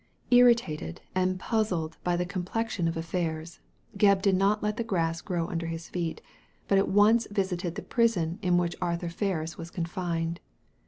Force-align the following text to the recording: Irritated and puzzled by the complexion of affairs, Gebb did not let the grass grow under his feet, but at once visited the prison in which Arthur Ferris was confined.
Irritated 0.31 0.99
and 1.13 1.39
puzzled 1.39 1.95
by 2.03 2.15
the 2.15 2.25
complexion 2.25 2.87
of 2.87 2.97
affairs, 2.97 3.59
Gebb 3.95 4.23
did 4.23 4.33
not 4.35 4.63
let 4.63 4.77
the 4.77 4.83
grass 4.83 5.21
grow 5.21 5.45
under 5.45 5.67
his 5.67 5.89
feet, 5.89 6.21
but 6.67 6.79
at 6.79 6.89
once 6.89 7.27
visited 7.29 7.75
the 7.75 7.83
prison 7.83 8.39
in 8.41 8.57
which 8.57 8.75
Arthur 8.81 9.09
Ferris 9.09 9.59
was 9.59 9.69
confined. 9.69 10.39